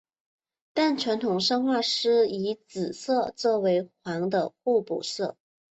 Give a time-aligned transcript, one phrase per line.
[0.73, 5.37] 但传统上画师以紫色作为黄的互补色。